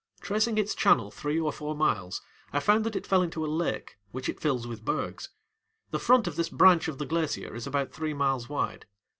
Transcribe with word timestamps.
Tracing 0.19 0.57
its 0.57 0.73
channel 0.73 1.11
three 1.11 1.39
or 1.39 1.53
four 1.53 1.75
miles, 1.75 2.23
I 2.51 2.59
found 2.59 2.85
that 2.85 2.95
it 2.95 3.05
fell 3.05 3.21
into 3.21 3.45
a 3.45 3.45
lake, 3.45 3.99
which 4.11 4.29
it 4.29 4.39
fills 4.39 4.65
with 4.65 4.83
bergs. 4.83 5.29
The 5.91 5.99
front 5.99 6.25
of 6.25 6.37
this 6.37 6.49
branch 6.49 6.87
of 6.87 6.97
the 6.97 7.05
glacier 7.05 7.53
is 7.55 7.67
about 7.67 7.91
three 7.91 8.15
miles 8.15 8.49
wide. 8.49 8.87